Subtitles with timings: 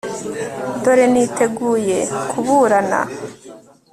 [0.83, 1.97] dore niteguye
[2.29, 3.01] kuburana